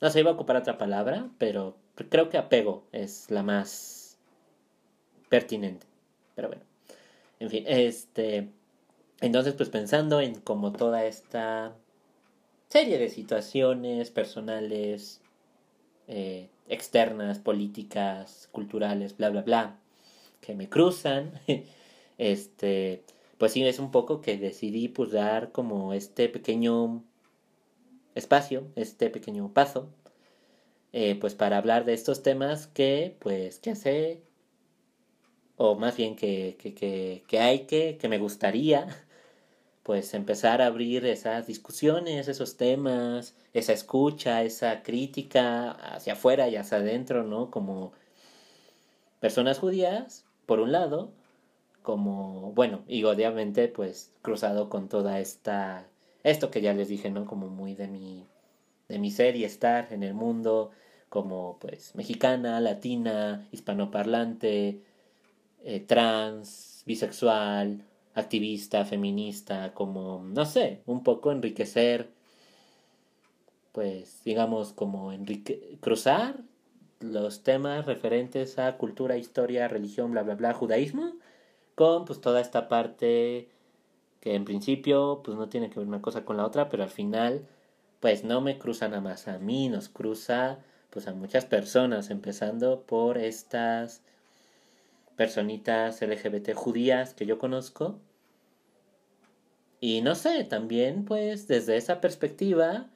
No 0.00 0.08
se 0.08 0.20
iba 0.20 0.30
a 0.30 0.34
ocupar 0.34 0.56
otra 0.56 0.78
palabra, 0.78 1.28
pero 1.36 1.76
creo 2.08 2.30
que 2.30 2.38
apego 2.38 2.86
es 2.92 3.30
la 3.30 3.42
más 3.42 4.18
pertinente. 5.28 5.86
Pero 6.34 6.48
bueno, 6.48 6.62
en 7.40 7.50
fin, 7.50 7.64
este... 7.66 8.48
Entonces, 9.22 9.54
pues 9.54 9.68
pensando 9.70 10.20
en 10.20 10.34
como 10.40 10.72
toda 10.72 11.06
esta 11.06 11.74
serie 12.68 12.98
de 12.98 13.08
situaciones 13.08 14.10
personales, 14.10 15.20
eh, 16.08 16.48
externas, 16.68 17.38
políticas, 17.38 18.48
culturales, 18.52 19.16
bla, 19.16 19.30
bla, 19.30 19.42
bla, 19.42 19.78
que 20.40 20.54
me 20.54 20.68
cruzan, 20.68 21.32
este, 22.18 23.04
pues 23.38 23.52
sí, 23.52 23.64
es 23.64 23.78
un 23.78 23.90
poco 23.90 24.20
que 24.20 24.36
decidí 24.36 24.88
pues 24.88 25.12
dar 25.12 25.52
como 25.52 25.92
este 25.94 26.28
pequeño 26.28 27.02
espacio, 28.14 28.66
este 28.76 29.10
pequeño 29.10 29.52
paso, 29.52 29.88
eh, 30.92 31.16
pues 31.20 31.34
para 31.34 31.58
hablar 31.58 31.84
de 31.84 31.94
estos 31.94 32.22
temas 32.22 32.66
que, 32.66 33.16
pues, 33.20 33.58
que 33.58 33.70
hace, 33.70 34.22
o 35.56 35.76
más 35.76 35.96
bien 35.96 36.16
que, 36.16 36.56
que, 36.58 36.74
que, 36.74 37.22
que 37.26 37.38
hay 37.40 37.60
que, 37.66 37.96
que 37.98 38.08
me 38.08 38.18
gustaría, 38.18 38.86
pues 39.82 40.14
empezar 40.14 40.62
a 40.62 40.66
abrir 40.66 41.06
esas 41.06 41.46
discusiones, 41.46 42.28
esos 42.28 42.56
temas, 42.56 43.34
esa 43.52 43.72
escucha, 43.72 44.42
esa 44.42 44.82
crítica 44.82 45.72
hacia 45.72 46.14
afuera 46.14 46.48
y 46.48 46.56
hacia 46.56 46.78
adentro, 46.78 47.24
¿no? 47.24 47.50
Como 47.50 47.92
personas 49.20 49.58
judías, 49.58 50.24
por 50.46 50.60
un 50.60 50.72
lado, 50.72 51.12
como, 51.82 52.52
bueno, 52.52 52.82
y 52.88 53.04
obviamente 53.04 53.68
pues 53.68 54.12
cruzado 54.22 54.68
con 54.68 54.88
toda 54.88 55.20
esta 55.20 55.86
esto 56.24 56.50
que 56.50 56.60
ya 56.60 56.72
les 56.72 56.88
dije, 56.88 57.10
¿no? 57.10 57.26
Como 57.26 57.48
muy 57.48 57.74
de 57.74 57.88
mi, 57.88 58.26
de 58.88 58.98
mi 58.98 59.10
ser 59.10 59.36
y 59.36 59.44
estar 59.44 59.92
en 59.92 60.02
el 60.02 60.14
mundo, 60.14 60.70
como 61.08 61.58
pues 61.60 61.94
mexicana, 61.94 62.60
latina, 62.60 63.46
hispanoparlante, 63.52 64.80
eh, 65.64 65.80
trans, 65.80 66.82
bisexual, 66.86 67.84
activista, 68.14 68.84
feminista, 68.84 69.72
como, 69.74 70.22
no 70.24 70.44
sé, 70.44 70.82
un 70.86 71.02
poco 71.02 71.32
enriquecer, 71.32 72.10
pues 73.72 74.22
digamos 74.24 74.72
como 74.72 75.12
enrique 75.12 75.78
cruzar 75.80 76.36
los 77.00 77.42
temas 77.42 77.86
referentes 77.86 78.58
a 78.58 78.76
cultura, 78.76 79.16
historia, 79.16 79.68
religión, 79.68 80.12
bla, 80.12 80.22
bla, 80.22 80.34
bla, 80.34 80.54
judaísmo, 80.54 81.14
con 81.74 82.04
pues 82.04 82.20
toda 82.20 82.40
esta 82.40 82.68
parte 82.68 83.48
que 84.20 84.34
en 84.34 84.44
principio 84.44 85.22
pues 85.24 85.36
no 85.36 85.48
tiene 85.48 85.68
que 85.70 85.80
ver 85.80 85.88
una 85.88 86.02
cosa 86.02 86.24
con 86.24 86.36
la 86.36 86.46
otra, 86.46 86.68
pero 86.68 86.82
al 86.84 86.90
final 86.90 87.46
pues 88.00 88.24
no 88.24 88.40
me 88.40 88.58
cruza 88.58 88.88
nada 88.88 89.00
más 89.00 89.28
a 89.28 89.38
mí, 89.38 89.68
nos 89.68 89.88
cruza 89.88 90.58
pues 90.90 91.08
a 91.08 91.14
muchas 91.14 91.46
personas, 91.46 92.10
empezando 92.10 92.82
por 92.82 93.18
estas 93.18 94.02
personitas 95.16 96.00
LGBT 96.02 96.54
judías 96.54 97.14
que 97.14 97.26
yo 97.26 97.38
conozco. 97.38 98.00
Y 99.80 100.00
no 100.00 100.14
sé, 100.14 100.44
también 100.44 101.04
pues 101.04 101.48
desde 101.48 101.76
esa 101.76 102.00
perspectiva, 102.00 102.88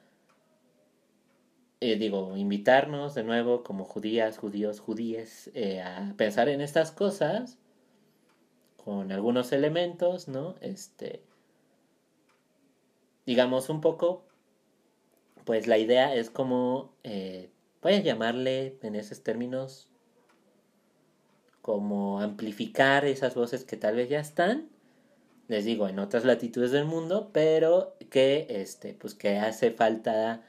eh, 1.81 1.97
digo, 1.97 2.35
invitarnos 2.37 3.13
de 3.13 3.23
nuevo 3.23 3.63
como 3.63 3.83
judías, 3.83 4.37
judíos, 4.37 4.79
judíes, 4.79 5.51
eh, 5.53 5.81
a 5.81 6.13
pensar 6.17 6.49
en 6.49 6.61
estas 6.61 6.91
cosas 6.91 7.57
con 8.77 9.11
algunos 9.11 9.51
elementos, 9.51 10.29
¿no? 10.29 10.55
Este, 10.61 11.21
digamos 13.25 13.69
un 13.69 13.81
poco, 13.81 14.23
pues 15.43 15.67
la 15.67 15.77
idea 15.77 16.15
es 16.15 16.29
como, 16.29 16.93
eh, 17.03 17.49
voy 17.81 17.95
a 17.95 17.99
llamarle 18.01 18.77
en 18.81 18.95
esos 18.95 19.23
términos, 19.23 19.89
como 21.67 22.21
amplificar 22.21 23.03
esas 23.03 23.35
voces 23.35 23.65
que 23.65 23.75
tal 23.75 23.97
vez 23.97 24.07
ya 24.07 24.21
están, 24.21 24.69
les 25.49 25.65
digo, 25.65 25.89
en 25.89 25.99
otras 25.99 26.23
latitudes 26.23 26.71
del 26.71 26.85
mundo, 26.85 27.29
pero 27.33 27.97
que, 28.09 28.47
este, 28.49 28.93
pues 28.93 29.13
que 29.13 29.37
hace 29.37 29.71
falta, 29.71 30.45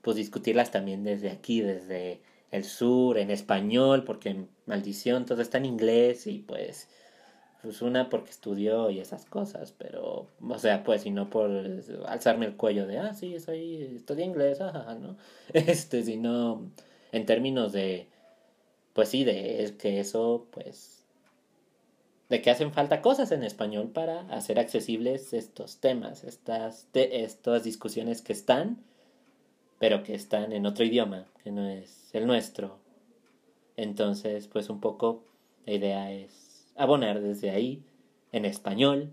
pues 0.00 0.16
discutirlas 0.16 0.70
también 0.70 1.04
desde 1.04 1.30
aquí, 1.30 1.60
desde 1.60 2.22
el 2.50 2.64
sur, 2.64 3.18
en 3.18 3.30
español, 3.30 4.04
porque 4.04 4.46
maldición, 4.64 5.26
todo 5.26 5.42
está 5.42 5.58
en 5.58 5.66
inglés 5.66 6.26
y 6.26 6.38
pues 6.38 6.88
pues 7.60 7.82
una 7.82 8.08
porque 8.08 8.30
estudió 8.30 8.88
y 8.88 9.00
esas 9.00 9.26
cosas, 9.26 9.72
pero, 9.76 10.28
o 10.40 10.58
sea, 10.58 10.82
pues, 10.82 11.04
y 11.04 11.10
no 11.10 11.28
por 11.28 11.50
alzarme 12.06 12.46
el 12.46 12.56
cuello 12.56 12.86
de, 12.86 12.98
ah, 12.98 13.12
sí, 13.12 13.38
soy, 13.38 13.96
estudié 13.96 14.24
inglés, 14.24 14.62
ajá, 14.62 14.94
¿no? 14.94 15.18
Este, 15.52 16.02
sino 16.04 16.70
en 17.12 17.26
términos 17.26 17.72
de, 17.72 18.08
pues 18.94 19.10
sí, 19.10 19.24
de 19.24 19.62
es 19.62 19.72
que 19.72 20.00
eso, 20.00 20.46
pues, 20.52 21.04
de 22.30 22.40
que 22.40 22.50
hacen 22.50 22.72
falta 22.72 23.02
cosas 23.02 23.32
en 23.32 23.42
español 23.44 23.90
para 23.90 24.20
hacer 24.28 24.58
accesibles 24.58 25.32
estos 25.34 25.78
temas, 25.78 26.24
estas, 26.24 26.88
estas 26.94 27.64
discusiones 27.64 28.22
que 28.22 28.32
están, 28.32 28.82
pero 29.78 30.02
que 30.02 30.14
están 30.14 30.52
en 30.52 30.64
otro 30.64 30.84
idioma, 30.84 31.26
que 31.42 31.50
no 31.50 31.68
es 31.68 32.08
el 32.14 32.26
nuestro. 32.26 32.78
Entonces, 33.76 34.46
pues 34.46 34.70
un 34.70 34.80
poco 34.80 35.24
la 35.66 35.74
idea 35.74 36.12
es 36.12 36.72
abonar 36.76 37.20
desde 37.20 37.50
ahí 37.50 37.82
en 38.32 38.44
español, 38.44 39.10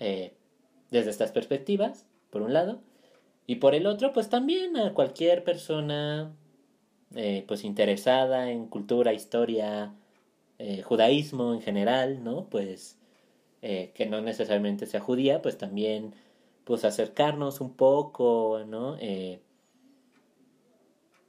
eh, 0.00 0.34
desde 0.90 1.10
estas 1.10 1.30
perspectivas, 1.30 2.04
por 2.30 2.42
un 2.42 2.52
lado, 2.52 2.80
y 3.46 3.56
por 3.56 3.74
el 3.74 3.86
otro, 3.86 4.12
pues 4.12 4.28
también 4.28 4.76
a 4.76 4.92
cualquier 4.92 5.44
persona 5.44 6.32
eh, 7.16 7.44
pues 7.46 7.64
interesada 7.64 8.50
en 8.50 8.66
cultura, 8.66 9.12
historia, 9.12 9.94
eh, 10.58 10.82
judaísmo 10.82 11.54
en 11.54 11.60
general, 11.62 12.24
¿no? 12.24 12.46
Pues 12.48 12.98
que 13.60 14.06
no 14.10 14.20
necesariamente 14.20 14.86
sea 14.86 15.00
judía, 15.00 15.40
pues 15.40 15.56
también 15.56 16.14
pues 16.64 16.84
acercarnos 16.84 17.60
un 17.60 17.74
poco, 17.74 18.64
¿no? 18.66 18.96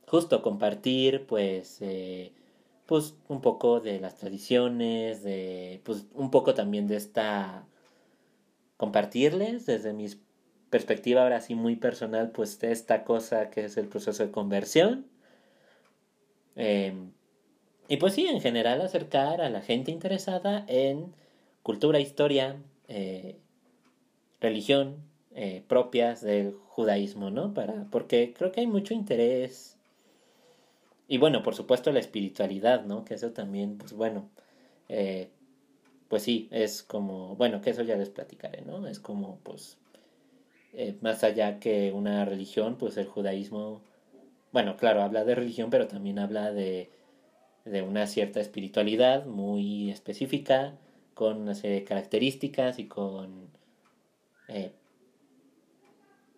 justo 0.07 0.41
compartir 0.41 1.27
pues 1.27 1.79
pues 2.87 3.15
un 3.27 3.41
poco 3.41 3.79
de 3.79 3.99
las 3.99 4.15
tradiciones, 4.15 5.21
de 5.23 5.81
pues 5.83 6.07
un 6.15 6.31
poco 6.31 6.55
también 6.55 6.87
de 6.87 6.95
esta 6.95 7.67
compartirles 8.77 9.65
desde 9.65 9.93
mi 9.93 10.07
perspectiva 10.69 11.21
ahora 11.21 11.39
sí 11.39 11.55
muy 11.55 11.75
personal 11.75 12.31
pues 12.31 12.59
de 12.59 12.71
esta 12.71 13.03
cosa 13.03 13.49
que 13.51 13.65
es 13.65 13.77
el 13.77 13.87
proceso 13.87 14.25
de 14.25 14.31
conversión 14.31 15.12
em, 16.55 17.11
y 17.87 17.97
pues 17.97 18.13
sí 18.13 18.27
en 18.27 18.41
general 18.41 18.81
acercar 18.81 19.41
a 19.41 19.49
la 19.49 19.61
gente 19.61 19.91
interesada 19.91 20.65
en 20.67 21.13
cultura 21.63 21.99
historia 21.99 22.57
eh, 22.87 23.37
religión 24.41 24.97
eh, 25.35 25.63
propias 25.67 26.21
del 26.21 26.53
judaísmo 26.67 27.29
no 27.29 27.53
para 27.53 27.85
porque 27.91 28.33
creo 28.37 28.51
que 28.51 28.61
hay 28.61 28.67
mucho 28.67 28.93
interés 28.93 29.73
y 31.07 31.17
bueno, 31.17 31.43
por 31.43 31.55
supuesto 31.55 31.91
la 31.91 31.99
espiritualidad, 31.99 32.85
¿no? 32.85 33.05
Que 33.05 33.15
eso 33.15 33.31
también, 33.31 33.77
pues 33.77 33.93
bueno, 33.93 34.29
eh, 34.89 35.29
pues 36.07 36.23
sí, 36.23 36.47
es 36.51 36.83
como, 36.83 37.35
bueno, 37.35 37.61
que 37.61 37.71
eso 37.71 37.83
ya 37.83 37.97
les 37.97 38.09
platicaré, 38.09 38.61
¿no? 38.63 38.87
Es 38.87 38.99
como, 38.99 39.39
pues, 39.43 39.77
eh, 40.73 40.97
más 41.01 41.23
allá 41.23 41.59
que 41.59 41.91
una 41.91 42.25
religión, 42.25 42.77
pues 42.77 42.97
el 42.97 43.07
judaísmo, 43.07 43.81
bueno, 44.53 44.77
claro, 44.77 45.01
habla 45.01 45.25
de 45.25 45.35
religión, 45.35 45.69
pero 45.69 45.87
también 45.87 46.19
habla 46.19 46.53
de, 46.53 46.89
de 47.65 47.81
una 47.81 48.07
cierta 48.07 48.39
espiritualidad 48.39 49.25
muy 49.25 49.91
específica, 49.91 50.77
con 51.13 51.41
una 51.41 51.55
serie 51.55 51.81
de 51.81 51.83
características 51.83 52.79
y 52.79 52.87
con 52.87 53.49
eh, 54.47 54.71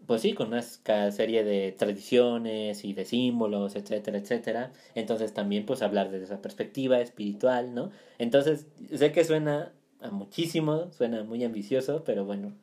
pues 0.05 0.21
sí, 0.21 0.33
con 0.33 0.47
una 0.47 0.61
serie 0.61 1.43
de 1.43 1.71
tradiciones 1.71 2.85
y 2.85 2.93
de 2.93 3.05
símbolos, 3.05 3.75
etcétera, 3.75 4.17
etcétera. 4.19 4.71
Entonces 4.93 5.33
también 5.33 5.65
pues 5.65 5.81
hablar 5.81 6.11
desde 6.11 6.25
esa 6.25 6.41
perspectiva 6.41 6.99
espiritual, 6.99 7.73
¿no? 7.73 7.91
Entonces 8.19 8.67
sé 8.93 9.11
que 9.11 9.23
suena 9.23 9.73
a 10.01 10.11
muchísimo, 10.11 10.91
suena 10.91 11.23
muy 11.23 11.43
ambicioso, 11.43 12.03
pero 12.05 12.25
bueno, 12.25 12.53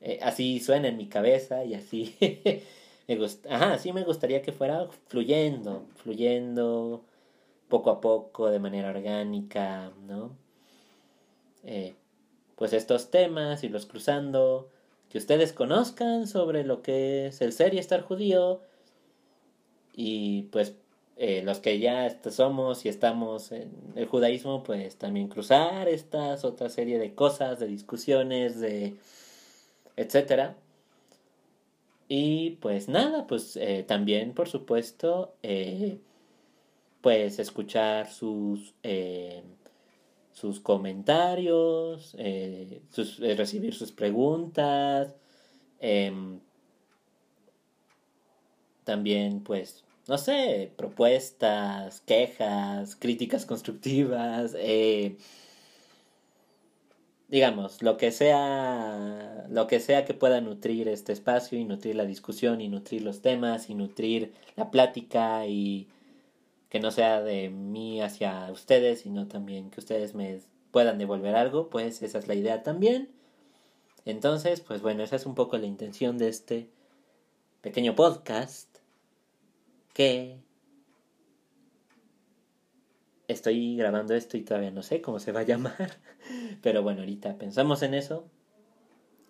eh, 0.00 0.18
así 0.22 0.60
suena 0.60 0.88
en 0.88 0.96
mi 0.96 1.08
cabeza 1.08 1.64
y 1.64 1.74
así 1.74 2.14
me 3.08 3.16
gusta, 3.16 3.54
ajá, 3.54 3.72
así 3.74 3.92
me 3.92 4.04
gustaría 4.04 4.42
que 4.42 4.52
fuera 4.52 4.86
fluyendo, 5.08 5.86
fluyendo 5.96 7.04
poco 7.68 7.90
a 7.90 8.00
poco, 8.00 8.50
de 8.50 8.60
manera 8.60 8.90
orgánica, 8.90 9.92
¿no? 10.06 10.36
Eh, 11.64 11.96
pues 12.56 12.72
estos 12.72 13.10
temas, 13.10 13.64
y 13.64 13.68
los 13.68 13.86
cruzando 13.86 14.68
que 15.08 15.18
ustedes 15.18 15.52
conozcan 15.52 16.26
sobre 16.26 16.64
lo 16.64 16.82
que 16.82 17.26
es 17.28 17.40
el 17.40 17.52
ser 17.52 17.74
y 17.74 17.78
estar 17.78 18.02
judío. 18.02 18.60
Y 19.94 20.42
pues 20.52 20.74
eh, 21.16 21.42
los 21.42 21.60
que 21.60 21.78
ya 21.78 22.08
somos 22.30 22.84
y 22.84 22.88
estamos 22.88 23.52
en 23.52 23.72
el 23.96 24.06
judaísmo, 24.06 24.62
pues 24.64 24.96
también 24.96 25.28
cruzar 25.28 25.88
estas 25.88 26.44
otra 26.44 26.68
serie 26.70 26.98
de 26.98 27.14
cosas, 27.14 27.58
de 27.58 27.66
discusiones, 27.66 28.60
de 28.60 28.96
etcétera. 29.96 30.56
Y 32.08 32.52
pues 32.62 32.88
nada, 32.88 33.26
pues 33.26 33.56
eh, 33.56 33.84
también 33.86 34.32
por 34.34 34.48
supuesto, 34.48 35.34
eh, 35.42 36.00
pues 37.00 37.38
escuchar 37.38 38.08
sus 38.10 38.74
sus 40.32 40.60
comentarios, 40.60 42.14
eh, 42.18 42.82
sus, 42.90 43.18
eh, 43.20 43.34
recibir 43.36 43.74
sus 43.74 43.90
preguntas, 43.92 45.14
em, 45.80 46.40
también 48.84 49.40
pues, 49.42 49.84
no 50.08 50.18
sé, 50.18 50.72
propuestas, 50.76 52.00
quejas, 52.00 52.96
críticas 52.96 53.44
constructivas, 53.46 54.54
eh, 54.58 55.16
digamos, 57.28 57.82
lo 57.82 57.96
que 57.98 58.10
sea, 58.10 59.46
lo 59.50 59.66
que 59.66 59.80
sea 59.80 60.04
que 60.04 60.14
pueda 60.14 60.40
nutrir 60.40 60.88
este 60.88 61.12
espacio 61.12 61.58
y 61.58 61.64
nutrir 61.64 61.94
la 61.94 62.06
discusión 62.06 62.60
y 62.60 62.68
nutrir 62.68 63.02
los 63.02 63.20
temas 63.22 63.68
y 63.70 63.74
nutrir 63.74 64.32
la 64.56 64.70
plática 64.70 65.46
y 65.46 65.88
que 66.70 66.80
no 66.80 66.90
sea 66.90 67.22
de 67.22 67.50
mí 67.50 68.00
hacia 68.00 68.50
ustedes, 68.50 69.00
sino 69.00 69.28
también 69.28 69.70
que 69.70 69.80
ustedes 69.80 70.14
me 70.14 70.40
puedan 70.70 70.98
devolver 70.98 71.34
algo, 71.34 71.68
pues 71.70 72.02
esa 72.02 72.18
es 72.18 72.28
la 72.28 72.34
idea 72.34 72.62
también. 72.62 73.10
Entonces, 74.04 74.60
pues 74.60 74.80
bueno, 74.80 75.02
esa 75.02 75.16
es 75.16 75.26
un 75.26 75.34
poco 75.34 75.58
la 75.58 75.66
intención 75.66 76.18
de 76.18 76.28
este 76.28 76.68
pequeño 77.60 77.94
podcast 77.94 78.68
que 79.92 80.38
estoy 83.28 83.76
grabando 83.76 84.14
esto 84.14 84.36
y 84.36 84.42
todavía 84.42 84.70
no 84.70 84.82
sé 84.82 85.00
cómo 85.00 85.20
se 85.20 85.32
va 85.32 85.40
a 85.40 85.44
llamar, 85.44 85.98
pero 86.62 86.82
bueno, 86.82 87.00
ahorita 87.00 87.38
pensamos 87.38 87.82
en 87.82 87.94
eso. 87.94 88.24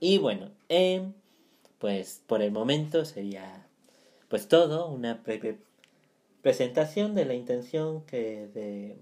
Y 0.00 0.18
bueno, 0.18 0.52
eh, 0.68 1.02
pues 1.78 2.22
por 2.26 2.40
el 2.42 2.52
momento 2.52 3.04
sería 3.04 3.66
pues 4.28 4.48
todo, 4.48 4.88
una 4.88 5.22
presentación 6.42 7.14
de 7.14 7.24
la 7.24 7.34
intención 7.34 8.04
que 8.04 8.48
de, 8.48 8.96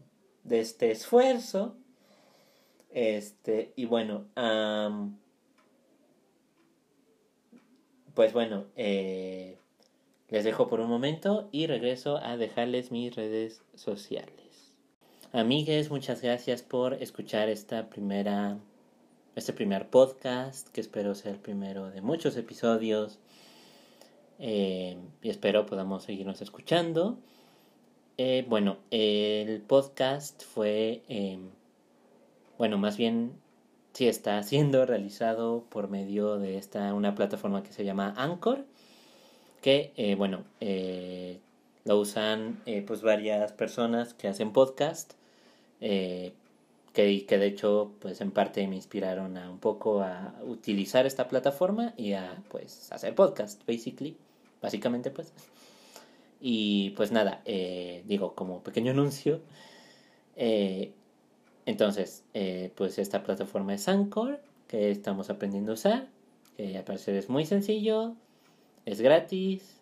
de 0.44 0.61
este 0.61 0.90
esfuerzo. 0.90 1.76
Este, 2.90 3.72
y 3.76 3.85
bueno, 3.85 4.26
pues 8.14 8.32
bueno, 8.32 8.64
eh, 8.76 9.59
les 10.30 10.44
dejo 10.44 10.68
por 10.68 10.80
un 10.80 10.88
momento 10.88 11.48
y 11.52 11.66
regreso 11.66 12.16
a 12.16 12.37
dejarles 12.37 12.90
mis 12.90 13.14
redes 13.14 13.62
sociales. 13.74 14.45
Amigues, 15.33 15.91
muchas 15.91 16.23
gracias 16.23 16.62
por 16.62 16.95
escuchar 16.95 17.49
esta 17.49 17.91
primera, 17.91 18.59
este 19.35 19.53
primer 19.53 19.89
podcast, 19.89 20.69
que 20.69 20.81
espero 20.81 21.15
sea 21.17 21.33
el 21.33 21.39
primero 21.39 21.91
de 21.91 22.01
muchos 22.01 22.37
episodios. 22.37 23.19
Eh, 24.39 24.97
y 25.23 25.29
espero 25.29 25.67
podamos 25.67 26.05
seguirnos 26.05 26.41
escuchando. 26.43 27.19
Eh, 28.17 28.47
bueno, 28.49 28.79
el 28.91 29.61
podcast 29.62 30.45
fue, 30.45 31.03
em, 31.09 31.51
bueno, 32.57 32.79
más 32.79 32.97
bien 32.97 33.33
sí 33.95 34.07
está 34.07 34.43
siendo 34.45 34.87
realizado 34.87 35.65
por 35.69 35.89
medio 35.89 36.39
de 36.39 36.57
esta 36.57 36.95
una 36.95 37.17
plataforma 37.17 37.65
que 37.65 37.73
se 37.73 37.85
llama 37.85 38.15
Anchor, 38.17 38.65
que 39.61 39.93
eh, 39.97 40.15
bueno, 40.15 40.45
lo 41.87 41.99
usan 41.99 42.61
pues 42.87 43.01
varias 43.01 43.53
personas 43.53 44.12
que 44.12 44.29
hacen 44.29 44.53
podcast, 44.53 45.14
que, 45.81 46.35
que 46.92 47.38
de 47.38 47.46
hecho 47.46 47.92
pues 48.01 48.20
en 48.20 48.31
parte 48.31 48.66
me 48.68 48.77
inspiraron 48.77 49.38
a 49.38 49.51
un 49.51 49.59
poco 49.59 50.03
a 50.03 50.35
utilizar 50.44 51.07
esta 51.07 51.29
plataforma 51.29 51.94
y 51.96 52.12
a 52.12 52.42
pues 52.51 52.92
hacer 52.92 53.14
podcast, 53.14 53.66
basically 53.66 54.16
básicamente 54.61 55.11
pues. 55.11 55.33
Y 56.40 56.90
pues 56.90 57.12
nada, 57.12 57.40
eh, 57.44 58.03
digo, 58.07 58.35
como 58.35 58.62
pequeño 58.62 58.92
anuncio, 58.92 59.40
Eh, 60.37 60.92
entonces, 61.66 62.25
eh, 62.35 62.70
pues 62.77 62.99
esta 62.99 63.22
plataforma 63.22 63.75
es 63.75 63.88
Anchor, 63.88 64.40
que 64.68 64.90
estamos 64.90 65.31
aprendiendo 65.31 65.72
a 65.72 65.75
usar, 65.75 66.09
que 66.57 66.77
al 66.77 66.85
parecer 66.85 67.16
es 67.16 67.29
muy 67.29 67.46
sencillo, 67.46 68.14
es 68.85 69.01
gratis, 69.01 69.76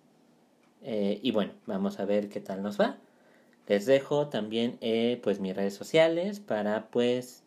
eh, 0.85 1.18
y 1.23 1.33
bueno, 1.33 1.53
vamos 1.66 1.99
a 1.99 2.05
ver 2.05 2.29
qué 2.29 2.40
tal 2.40 2.62
nos 2.62 2.81
va. 2.81 2.99
Les 3.66 3.87
dejo 3.87 4.29
también 4.29 4.79
pues 5.23 5.40
mis 5.40 5.57
redes 5.57 5.75
sociales 5.75 6.38
para 6.38 6.88
pues, 6.88 7.42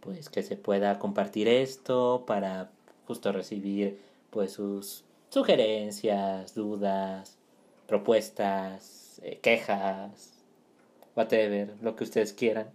pues 0.00 0.28
que 0.28 0.44
se 0.44 0.56
pueda 0.56 1.00
compartir 1.00 1.48
esto, 1.48 2.22
para 2.26 2.70
justo 3.06 3.32
recibir 3.32 3.98
pues 4.30 4.52
sus 4.52 5.04
sugerencias, 5.30 6.54
dudas, 6.54 7.38
propuestas, 7.88 9.20
quejas, 9.42 10.44
whatever, 11.16 11.74
lo 11.82 11.96
que 11.96 12.04
ustedes 12.04 12.32
quieran. 12.32 12.68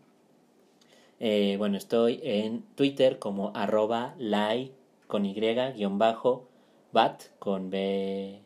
Eh, 1.25 1.55
bueno, 1.57 1.77
estoy 1.77 2.19
en 2.23 2.63
Twitter 2.75 3.17
como 3.17 3.53
arroba 3.55 4.13
lai 4.17 4.73
con 5.07 5.25
y 5.25 5.33
guion 5.33 5.97
bajo 5.97 6.49
bat 6.91 7.23
con 7.39 7.69
b 7.69 8.42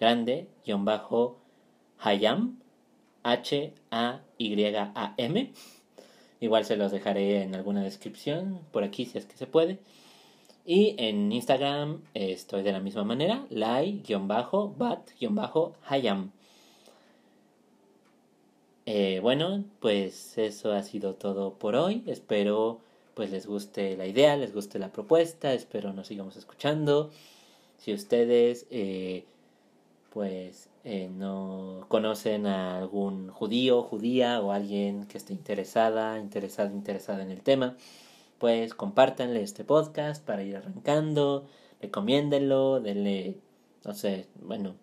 grande 0.00 0.48
guion 0.64 0.84
bajo 0.84 1.38
hayam 1.98 2.58
igual 6.40 6.64
se 6.64 6.76
los 6.76 6.92
dejaré 6.92 7.42
en 7.42 7.54
alguna 7.54 7.82
descripción 7.82 8.60
por 8.72 8.84
aquí 8.84 9.04
si 9.04 9.18
es 9.18 9.26
que 9.26 9.36
se 9.36 9.46
puede 9.46 9.78
y 10.64 10.94
en 10.98 11.32
Instagram 11.32 12.02
estoy 12.14 12.62
de 12.62 12.72
la 12.72 12.80
misma 12.80 13.04
manera 13.04 13.46
lai 13.50 14.02
guion 14.06 14.28
bajo 14.28 14.74
bat 14.76 15.10
guion 15.18 15.34
bajo 15.34 15.74
hayam 15.88 16.32
eh, 18.88 19.18
bueno, 19.20 19.64
pues 19.80 20.38
eso 20.38 20.72
ha 20.72 20.84
sido 20.84 21.14
todo 21.14 21.54
por 21.54 21.74
hoy. 21.74 22.04
Espero 22.06 22.78
pues 23.14 23.30
les 23.30 23.46
guste 23.46 23.96
la 23.96 24.06
idea, 24.06 24.36
les 24.36 24.52
guste 24.52 24.78
la 24.78 24.92
propuesta, 24.92 25.54
espero 25.54 25.92
nos 25.92 26.06
sigamos 26.06 26.36
escuchando. 26.36 27.10
Si 27.78 27.92
ustedes 27.92 28.66
eh, 28.70 29.24
pues 30.16 30.70
eh, 30.84 31.10
no 31.12 31.84
conocen 31.88 32.46
a 32.46 32.78
algún 32.78 33.28
judío, 33.28 33.82
judía 33.82 34.40
o 34.40 34.50
alguien 34.50 35.04
que 35.04 35.18
esté 35.18 35.34
interesada, 35.34 36.18
interesado, 36.18 36.74
interesada 36.74 37.22
en 37.22 37.30
el 37.30 37.42
tema, 37.42 37.76
pues 38.38 38.72
compártanle 38.72 39.42
este 39.42 39.62
podcast 39.62 40.24
para 40.24 40.42
ir 40.42 40.56
arrancando, 40.56 41.46
recomiéndenlo, 41.82 42.80
denle, 42.80 43.36
no 43.84 43.92
sé, 43.92 44.26
bueno, 44.40 44.76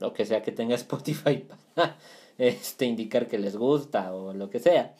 lo 0.00 0.12
que 0.12 0.26
sea 0.26 0.42
que 0.42 0.50
tenga 0.50 0.74
Spotify 0.84 1.46
este, 2.36 2.86
indicar 2.86 3.28
que 3.28 3.38
les 3.38 3.56
gusta 3.56 4.12
o 4.12 4.34
lo 4.34 4.50
que 4.50 4.58
sea. 4.58 4.96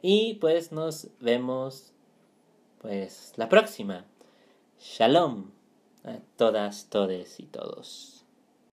Y 0.00 0.36
pues 0.40 0.72
nos 0.72 1.08
vemos 1.20 1.92
pues 2.80 3.34
la 3.36 3.50
próxima. 3.50 4.06
Shalom 4.80 5.50
a 6.04 6.16
todas, 6.38 6.86
todes 6.88 7.38
y 7.40 7.42
todos. 7.42 8.17